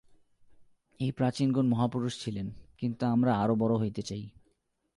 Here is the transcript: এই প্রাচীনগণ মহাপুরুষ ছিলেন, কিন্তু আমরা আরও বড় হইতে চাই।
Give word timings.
এই 0.99 1.11
প্রাচীনগণ 1.11 1.65
মহাপুরুষ 1.67 2.13
ছিলেন, 2.23 2.47
কিন্তু 2.77 3.05
আমরা 3.05 3.31
আরও 3.35 3.55
বড় 3.55 3.73
হইতে 3.75 4.01
চাই। 4.01 4.23